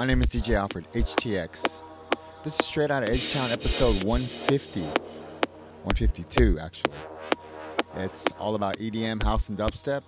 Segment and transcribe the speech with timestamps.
[0.00, 1.82] My name is DJ Alfred, HTX.
[2.42, 4.80] This is straight out of H-Town, episode 150.
[4.80, 6.94] 152, actually.
[7.96, 10.00] It's all about EDM, house, and dubstep.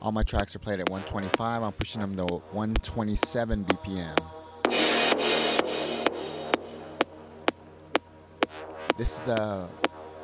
[0.00, 1.64] All my tracks are played at 125.
[1.64, 4.16] I'm pushing them to 127 BPM.
[8.96, 9.68] This is a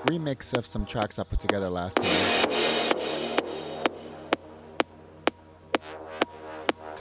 [0.06, 2.61] remix of some tracks I put together last time.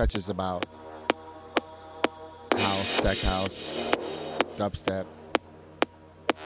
[0.01, 0.65] Touches about
[2.57, 3.93] house, tech house,
[4.57, 5.05] dubstep,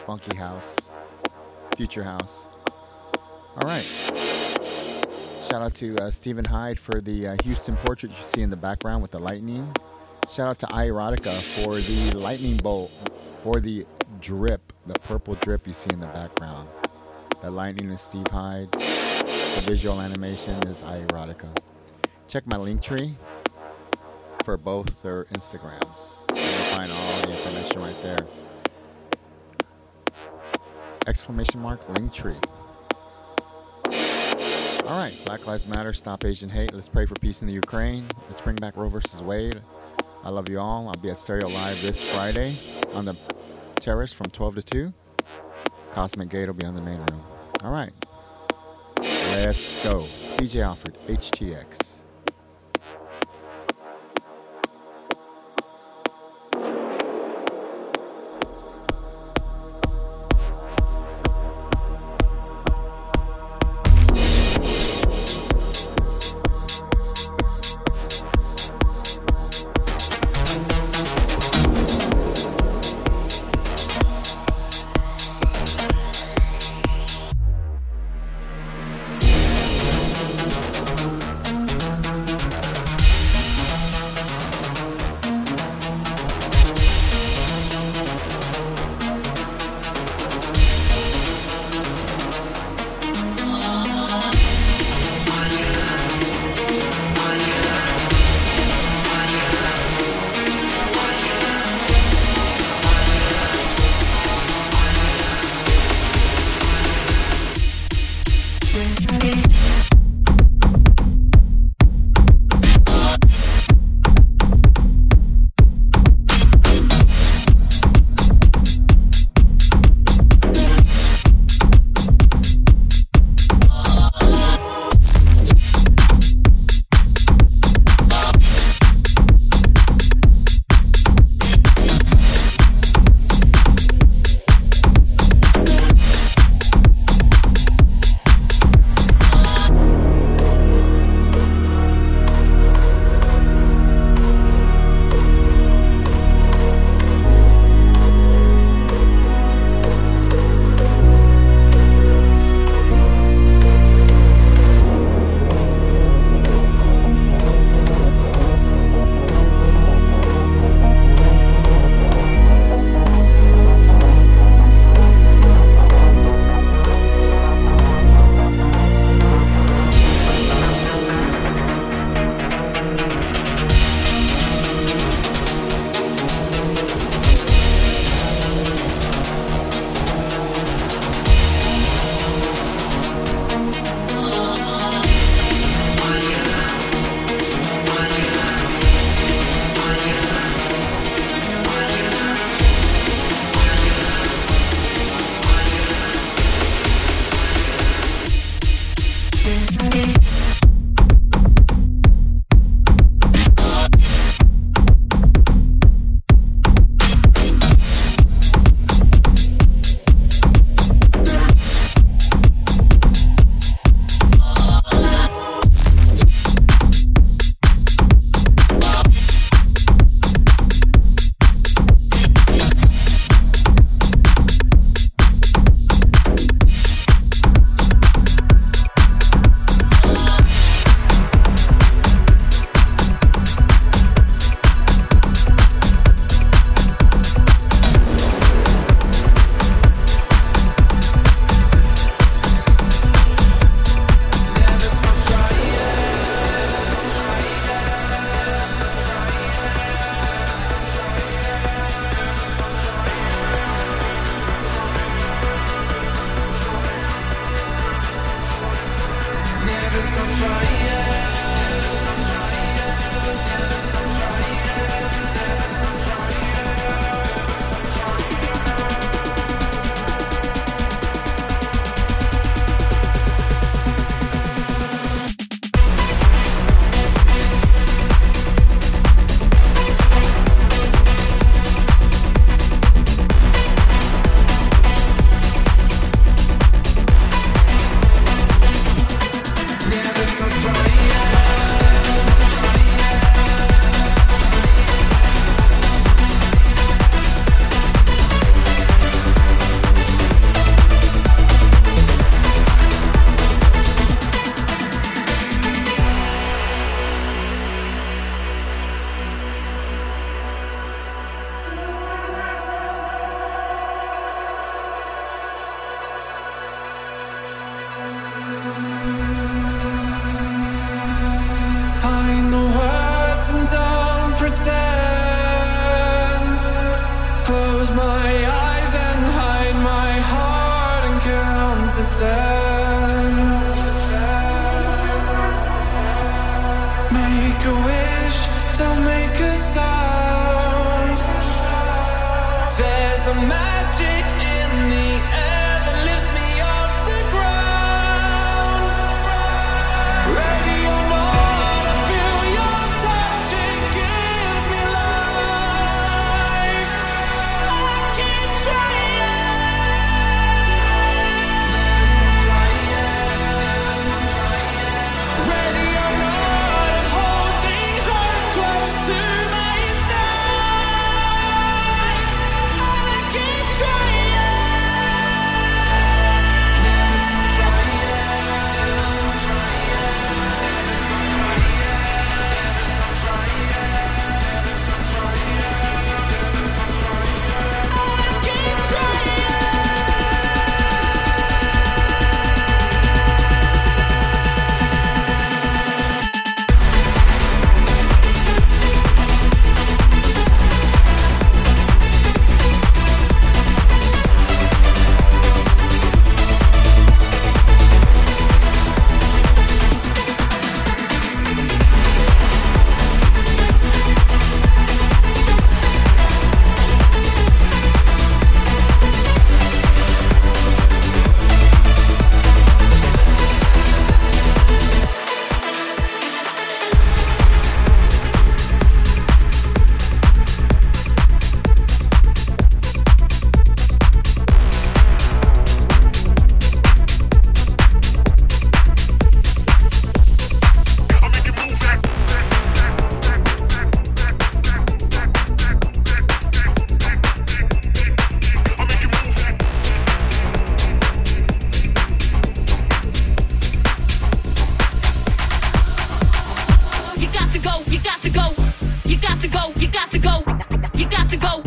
[0.06, 0.76] funky house,
[1.78, 2.48] future house.
[3.56, 3.82] All right.
[5.50, 8.58] Shout out to uh, Stephen Hyde for the uh, Houston portrait you see in the
[8.58, 9.74] background with the lightning.
[10.30, 12.92] Shout out to Erotica for the lightning bolt,
[13.42, 13.86] for the
[14.20, 16.68] drip, the purple drip you see in the background.
[17.42, 18.70] The lightning is Steve Hyde.
[18.74, 21.58] The visual animation is Erotica.
[22.28, 23.16] Check my link tree
[24.46, 26.20] for both their Instagrams.
[26.30, 28.20] You'll find all the information right there.
[31.08, 32.36] Exclamation mark link tree.
[34.86, 36.72] All right, Black Lives Matter, stop Asian hate.
[36.72, 38.06] Let's pray for peace in the Ukraine.
[38.30, 39.60] Let's bring back Roe versus Wade.
[40.24, 40.88] I love you all.
[40.88, 42.54] I'll be at Stereo Live this Friday
[42.94, 43.16] on the
[43.78, 44.94] terrace from 12 to 2.
[45.92, 47.24] Cosmic Gate will be on the main room.
[47.64, 47.92] All right,
[48.98, 50.02] let's go.
[50.38, 51.95] DJ Alfred, HTX.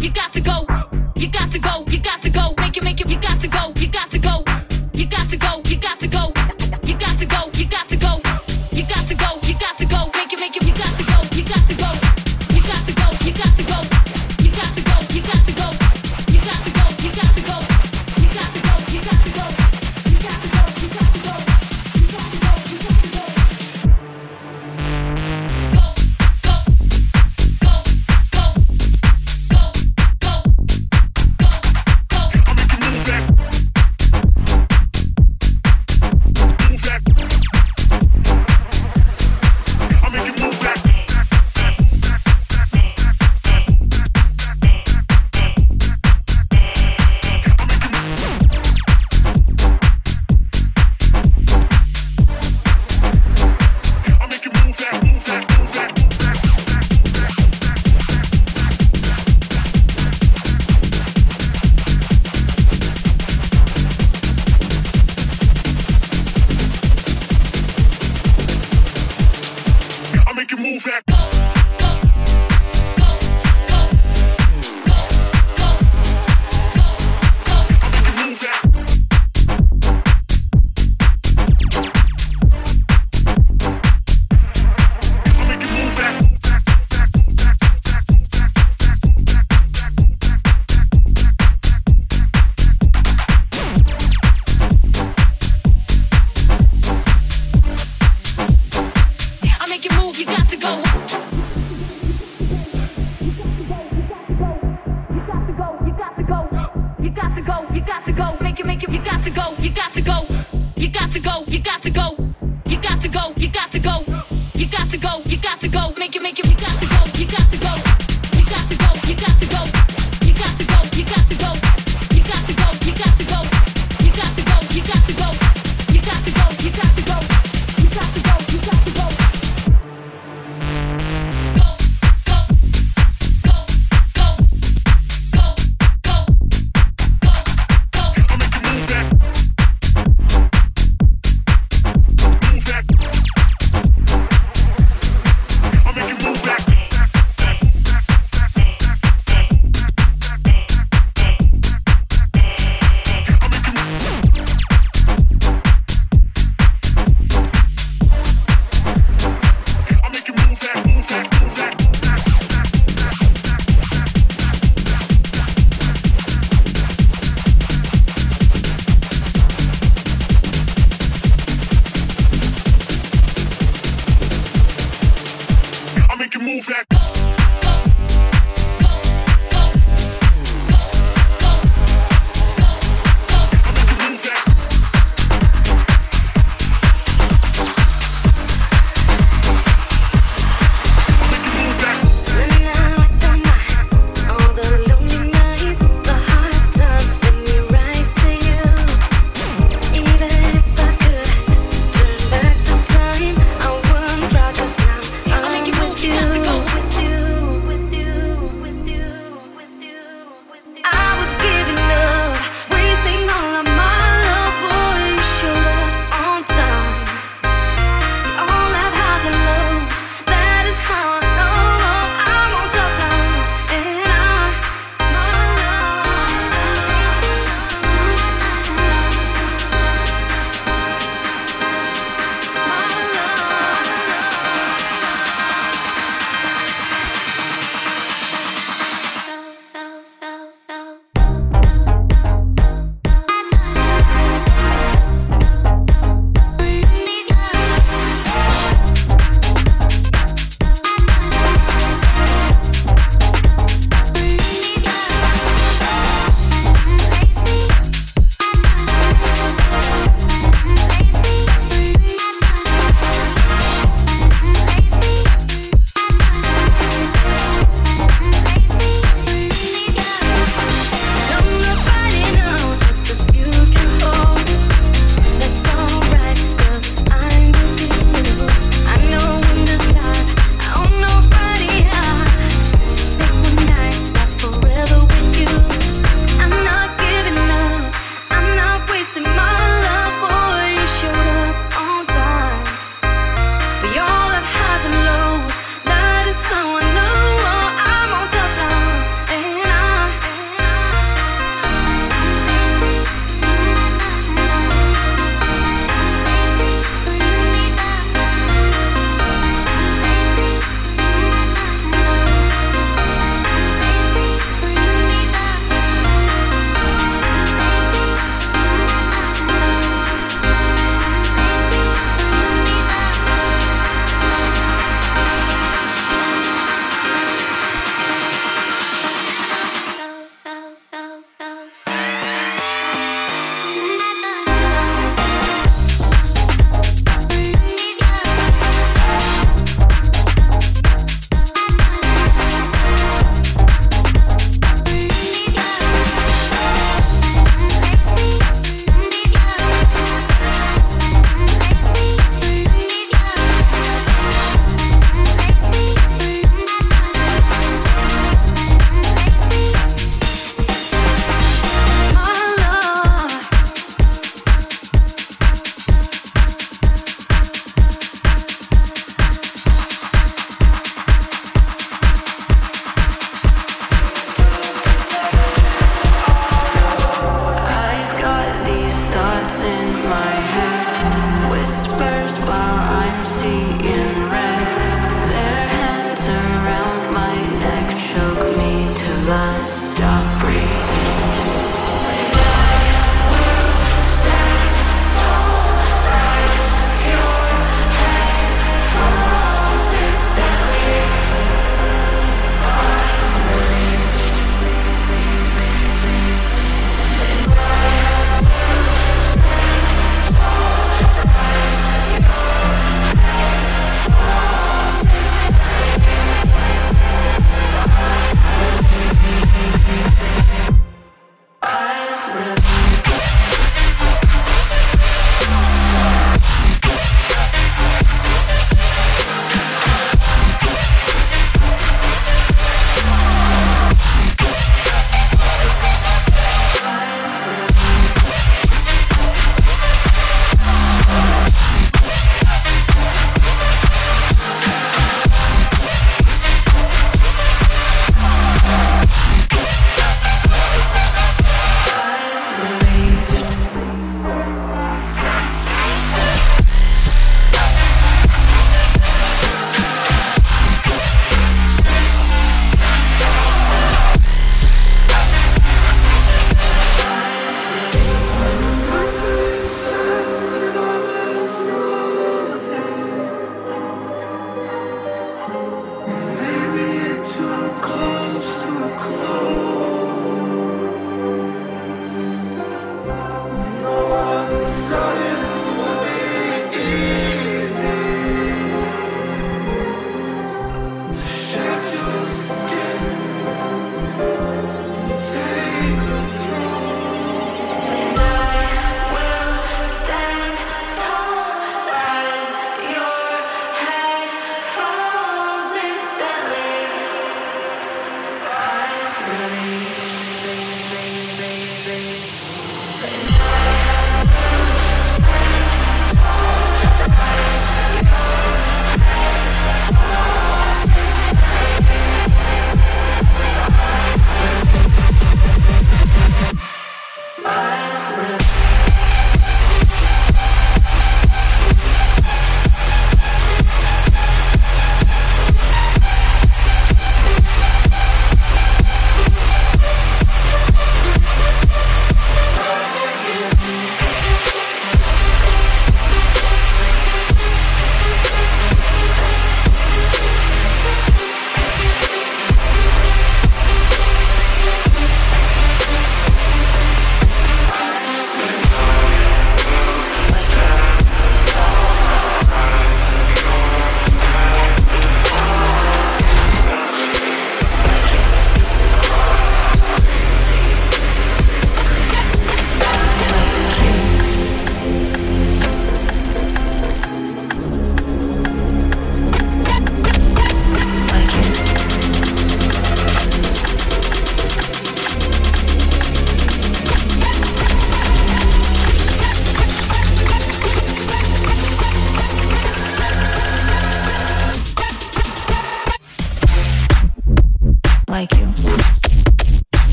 [0.00, 0.66] You got to go.
[1.16, 1.87] You got to go.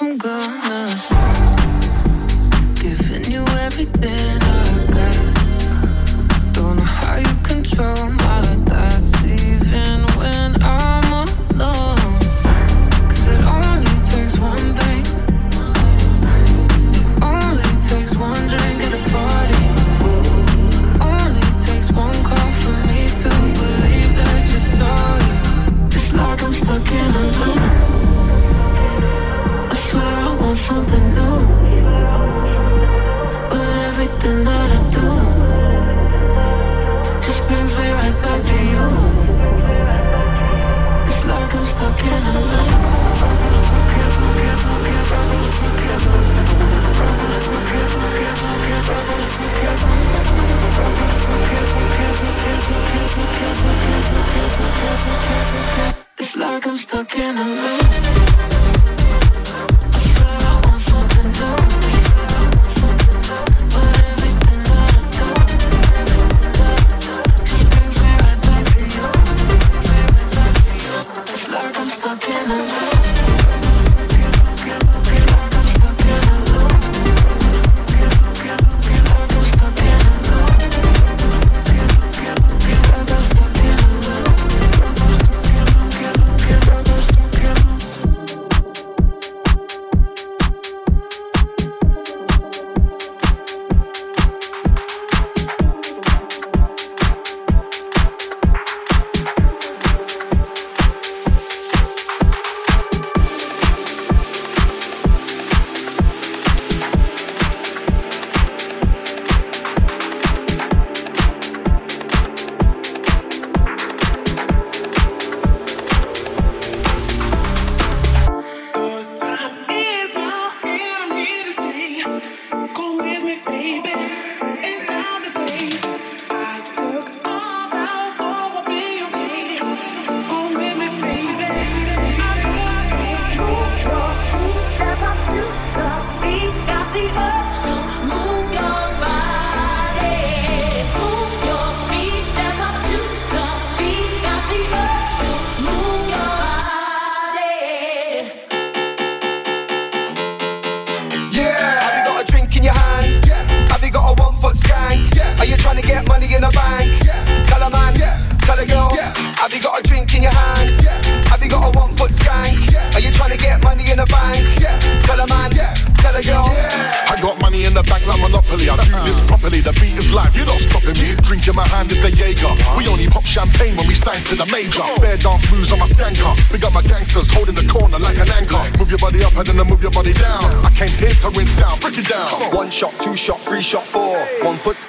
[0.00, 0.16] New.
[0.16, 0.41] But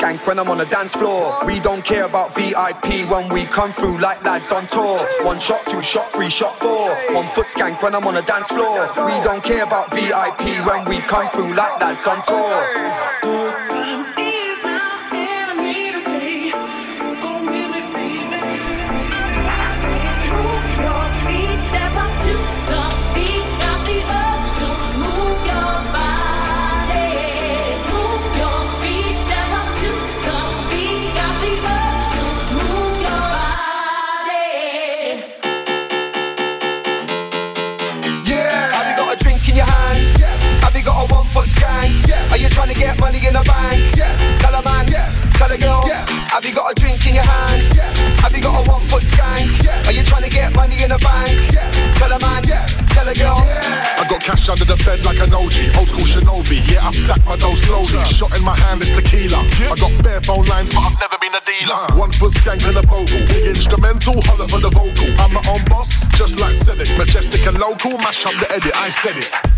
[0.04, 1.46] when I'm on the dance floor.
[1.46, 5.00] We don't care about VIP when we come through like lads on tour.
[5.24, 6.90] One shot, two shot, three shot, four.
[7.16, 8.82] One foot skank when I'm on the dance floor.
[9.06, 12.93] We don't care about VIP when we come through like lads on tour.
[45.44, 45.84] Tell a girl.
[45.86, 46.08] Yeah.
[46.32, 47.76] Have you got a drink in your hand?
[47.76, 47.92] Yeah.
[48.24, 49.52] Have you got a one foot skank?
[49.62, 49.84] Yeah.
[49.84, 51.36] Are you trying to get money in the bank?
[51.52, 51.70] Yeah.
[52.00, 52.48] Tell a man.
[52.48, 52.66] Yeah.
[52.96, 53.44] Tell a girl.
[53.44, 54.00] Yeah.
[54.00, 56.64] I got cash under the bed like an OG, old school Shinobi.
[56.72, 58.06] Yeah, I stack my dough slowly.
[58.08, 59.44] Shot in my hand is tequila.
[59.60, 59.72] Yeah.
[59.72, 62.00] I got bare phone lines, but I've never been a dealer.
[62.00, 63.28] One foot skank and a bogle.
[63.28, 65.12] Big instrumental, holler for the vocal.
[65.20, 66.98] I'm my own boss, just like SEVEK.
[66.98, 68.72] Majestic and local, mash up the edit.
[68.76, 69.53] I said it.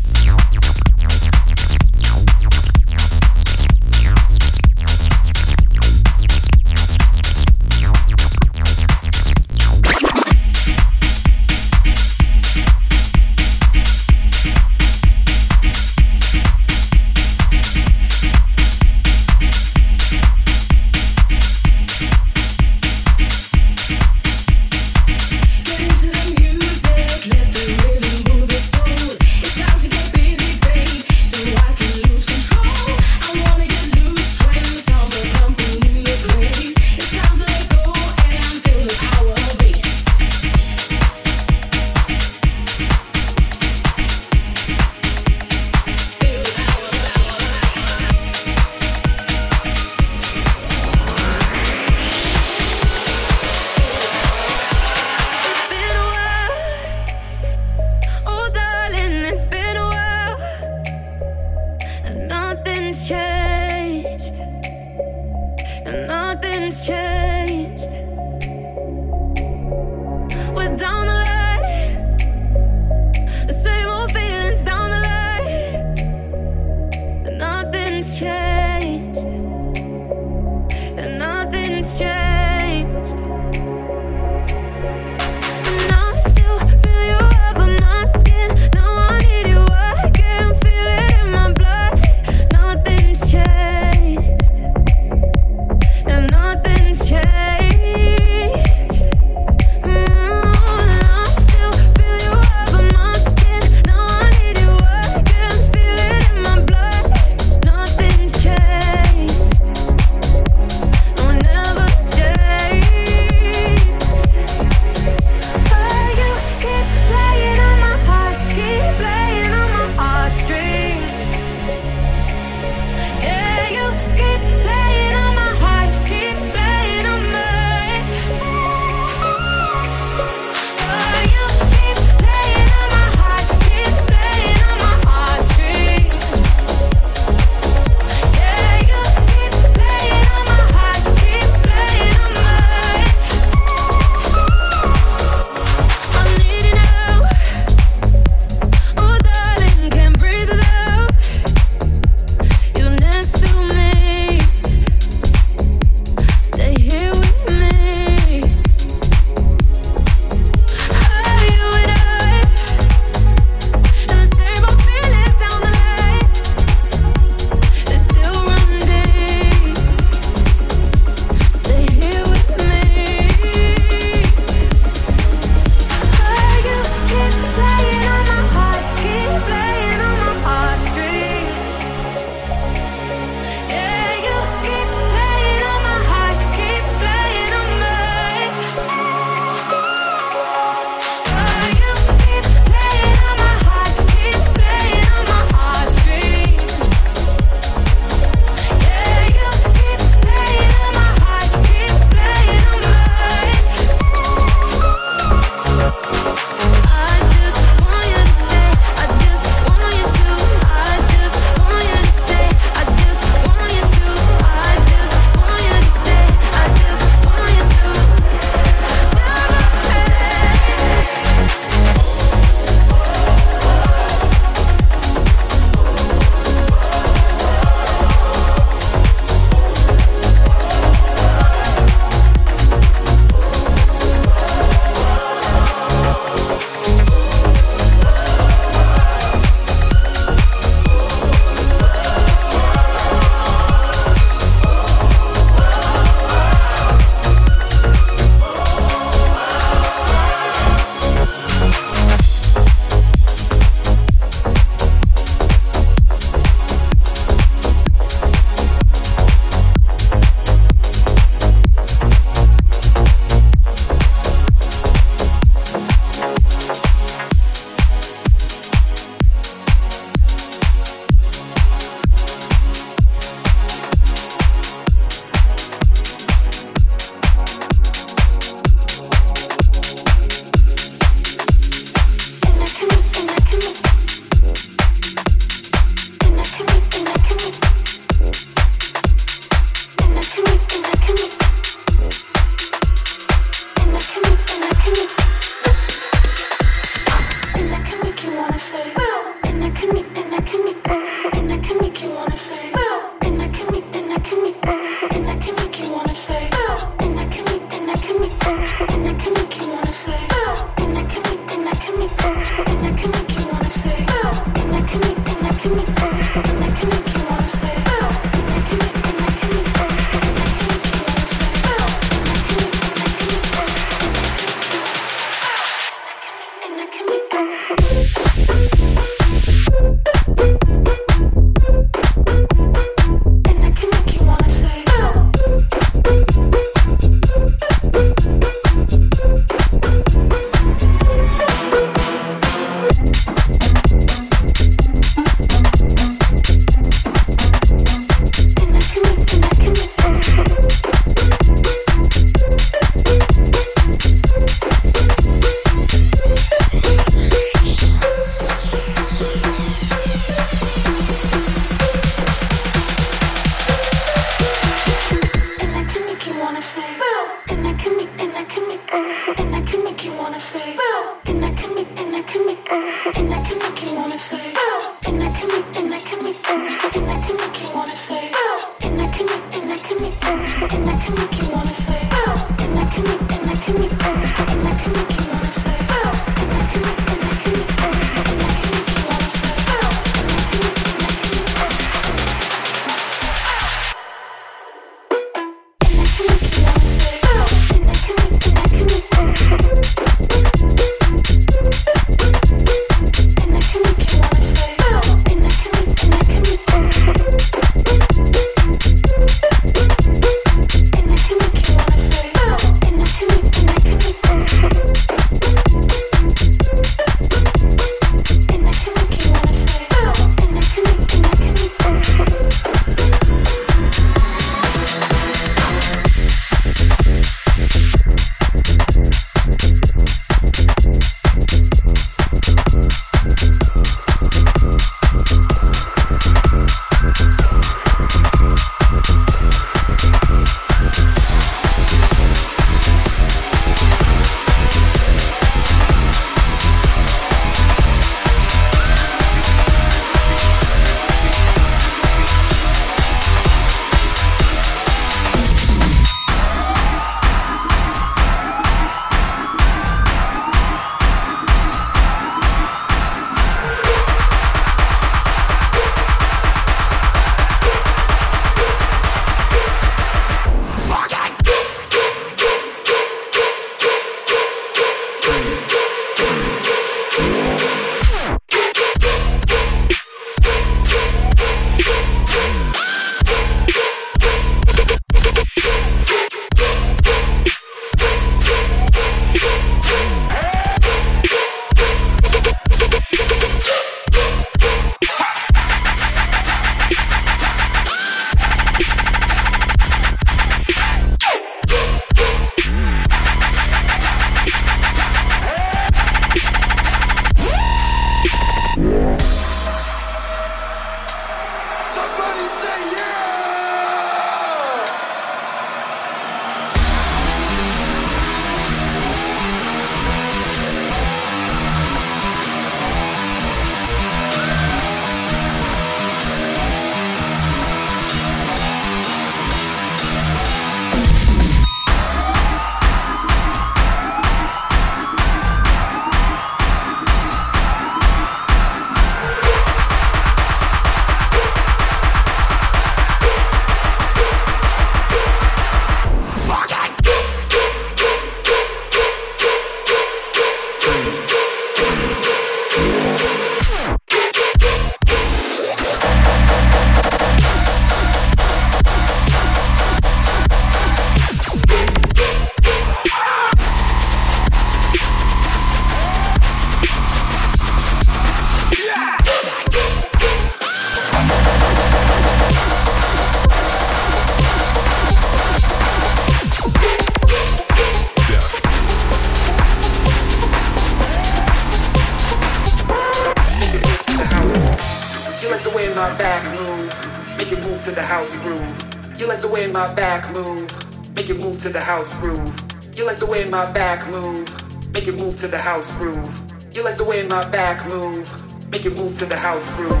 [599.51, 600.00] house crew.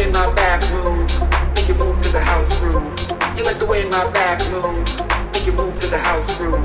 [0.00, 1.10] way my back move,
[1.54, 2.88] make you move to the house groove.
[3.36, 4.86] You like the way my back move,
[5.32, 6.64] make you move to the house groove.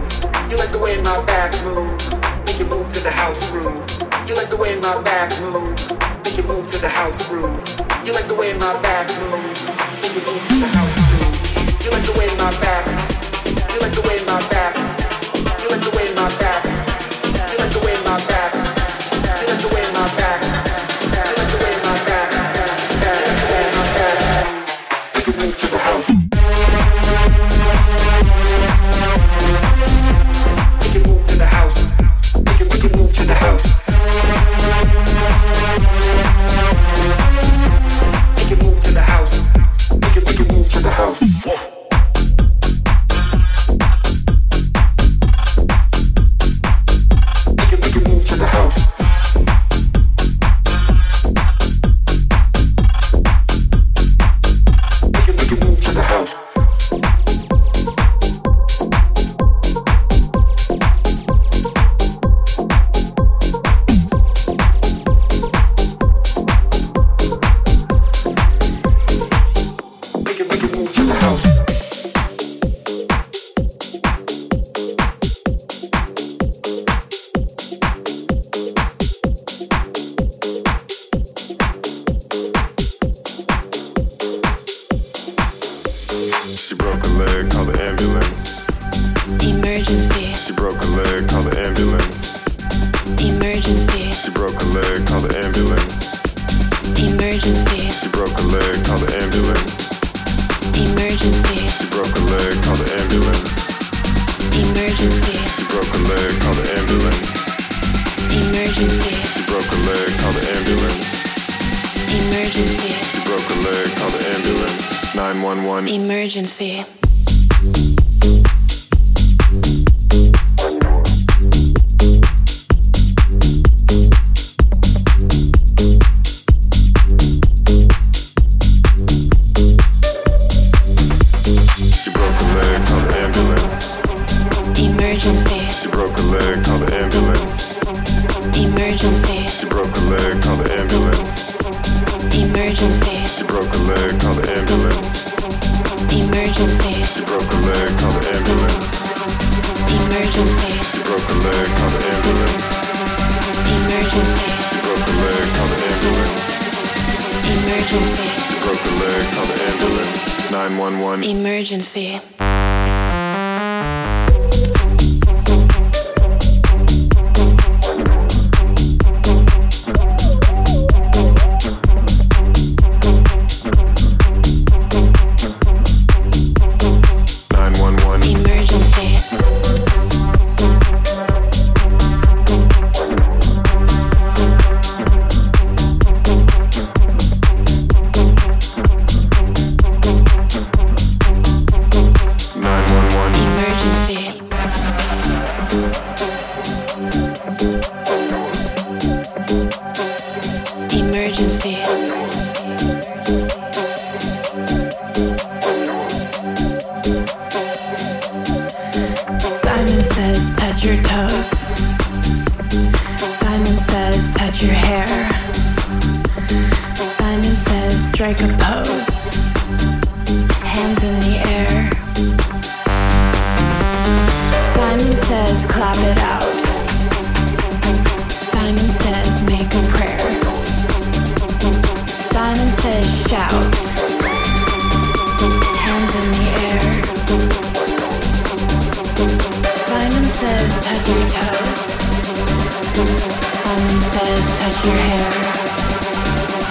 [0.49, 1.91] You like the way my back move,
[2.45, 3.83] make you move to the house groove.
[4.27, 5.75] You like the way my back move,
[6.23, 7.59] make you move to the house groove.
[8.05, 9.43] You like the way my back move,
[10.01, 11.83] make you move to the house groove.
[11.83, 12.85] You like the way my back,
[13.73, 14.75] you like the way my back,
[15.61, 16.64] you like the way my back.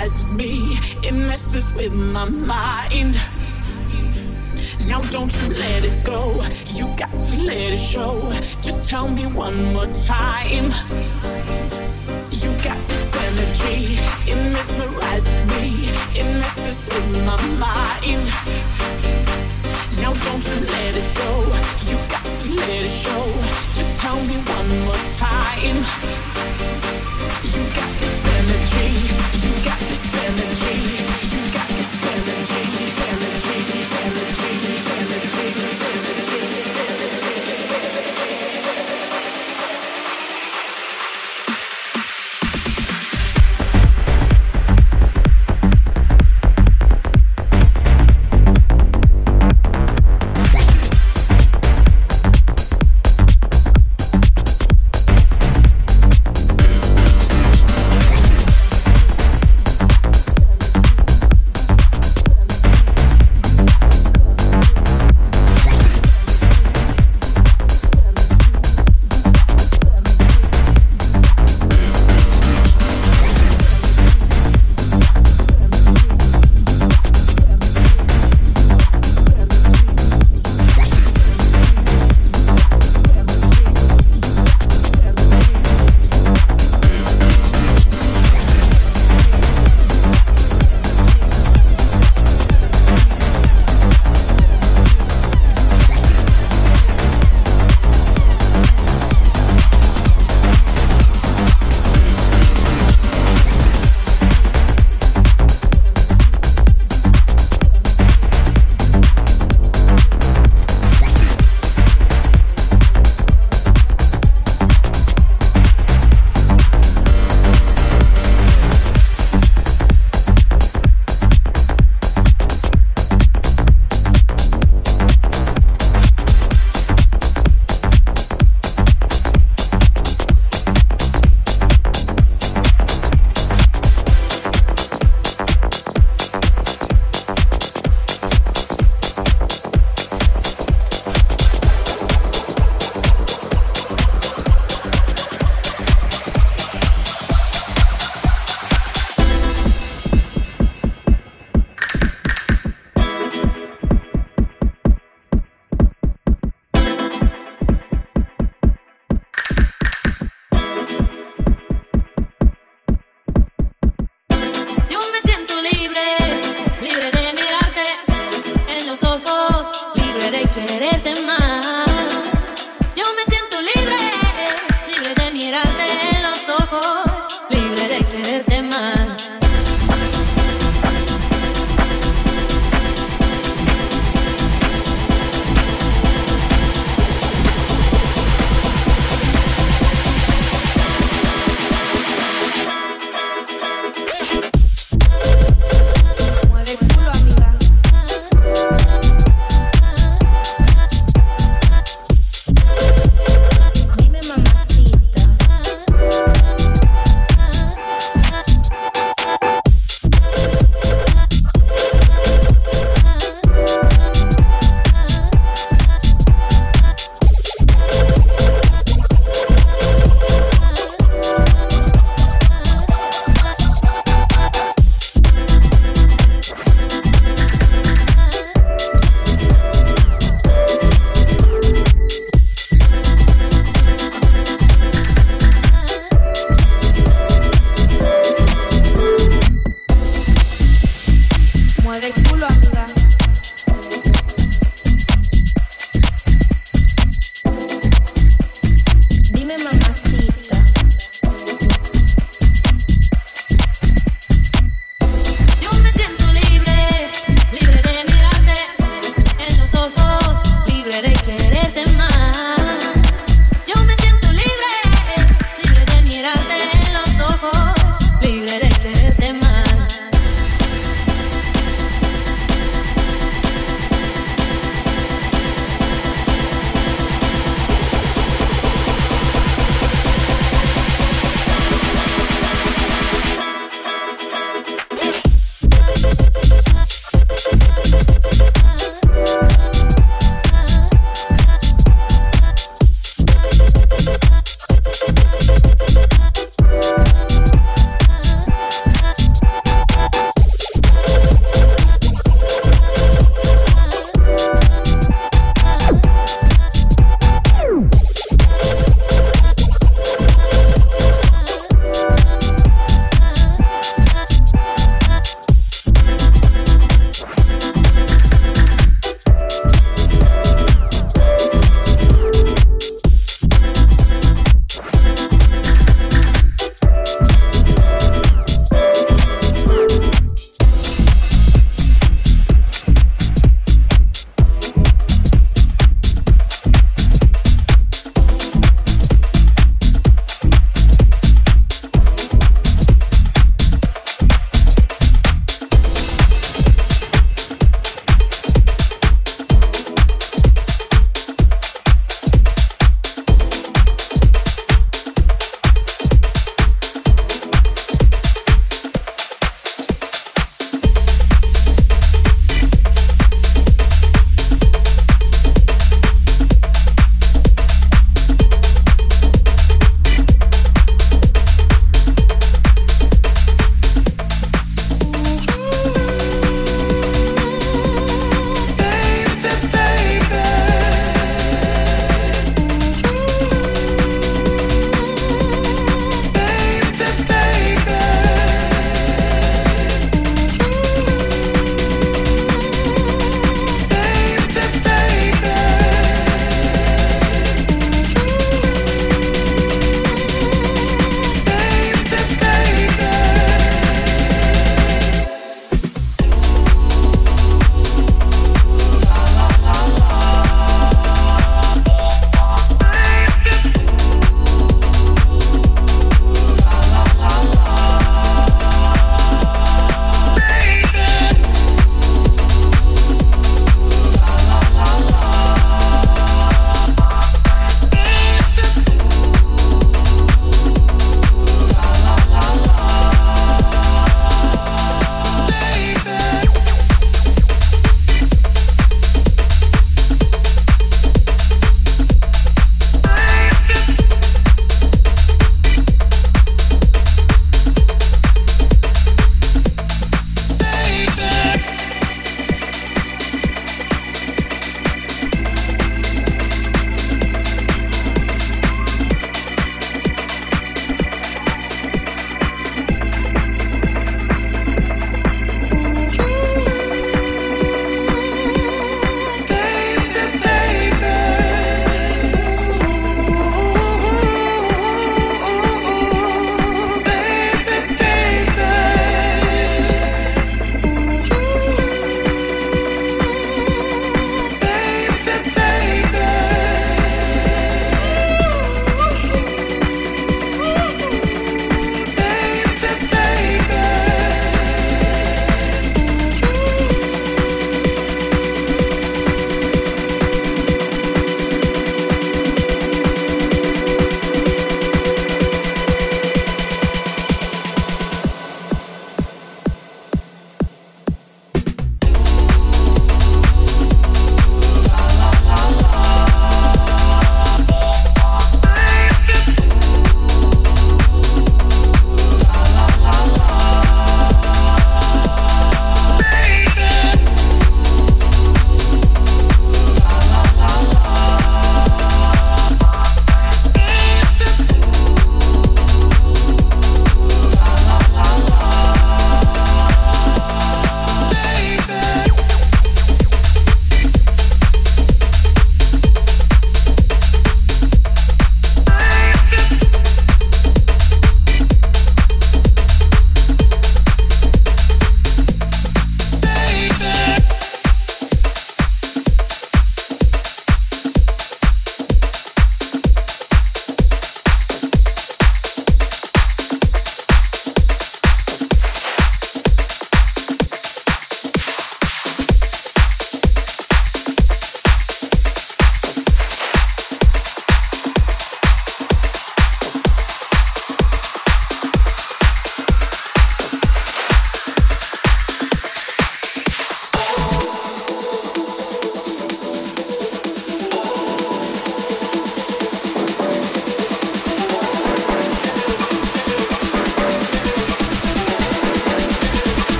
[0.00, 0.78] mesmerizes me.
[1.06, 3.20] It messes with my mind.
[4.86, 6.42] Now don't you let it go.
[6.74, 8.32] You got to let it show.
[8.62, 10.72] Just tell me one more time.
[12.30, 13.98] You got this energy.
[14.30, 15.88] It mesmerizes me.
[16.18, 18.26] It messes with my mind.
[20.00, 21.30] Now don't you let it go.
[21.88, 23.24] You got to let it show.
[23.74, 25.84] Just tell me one more time.
[27.42, 28.19] You got this
[29.64, 30.99] got this energy.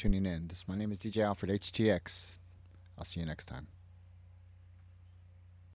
[0.00, 0.46] Tuning in.
[0.46, 2.29] This my name is DJ Alfred HTX.